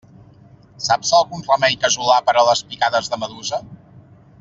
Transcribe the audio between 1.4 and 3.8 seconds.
remei casolà per a les picades de medusa?